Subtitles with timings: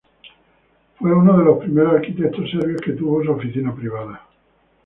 [0.03, 4.27] Él fue uno de los primeros arquitectos serbios que tuvo su oficina privada.